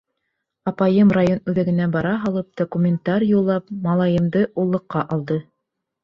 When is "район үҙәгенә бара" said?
1.17-2.13